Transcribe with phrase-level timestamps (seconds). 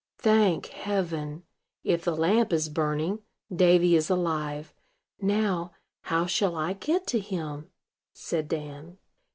[0.17, 1.43] "Thank heaven!
[1.83, 3.19] if the lamp is burning,
[3.55, 4.73] Davy is alive.
[5.19, 5.73] Now,
[6.05, 7.69] how shall I get to him?"
[8.11, 8.97] said Dan.